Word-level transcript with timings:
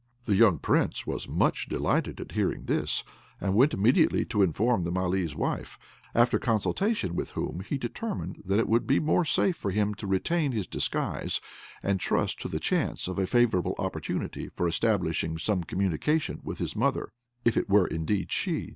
The 0.25 0.33
young 0.33 0.57
Prince 0.57 1.05
was 1.05 1.27
much 1.27 1.69
delighted 1.69 2.19
at 2.19 2.31
hearing 2.31 2.63
this, 2.65 3.03
and 3.39 3.53
went 3.53 3.71
immediately 3.75 4.25
to 4.25 4.41
inform 4.41 4.83
the 4.83 4.91
Malee's 4.91 5.35
wife; 5.35 5.77
after 6.15 6.39
consultation 6.39 7.15
with 7.15 7.29
whom 7.33 7.59
he 7.59 7.77
determined 7.77 8.41
that 8.43 8.57
it 8.57 8.67
would 8.67 8.87
be 8.87 8.99
more 8.99 9.23
safe 9.23 9.55
for 9.55 9.69
him 9.69 9.93
to 9.93 10.07
retain 10.07 10.53
his 10.53 10.65
disguise, 10.65 11.39
and 11.83 11.99
trust 11.99 12.39
to 12.41 12.47
the 12.47 12.59
chance 12.59 13.07
of 13.07 13.19
a 13.19 13.27
favourable 13.27 13.75
opportunity 13.77 14.49
for 14.49 14.67
establishing 14.67 15.37
some 15.37 15.63
communication 15.63 16.39
with 16.43 16.57
his 16.57 16.75
mother, 16.75 17.13
if 17.45 17.55
it 17.55 17.69
were 17.69 17.85
indeed 17.85 18.31
she. 18.31 18.69